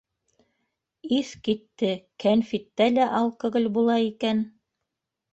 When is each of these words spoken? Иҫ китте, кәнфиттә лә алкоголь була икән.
Иҫ 1.17 1.33
китте, 1.47 1.91
кәнфиттә 2.23 2.87
лә 2.95 3.05
алкоголь 3.19 3.69
була 3.77 3.99
икән. 4.07 4.41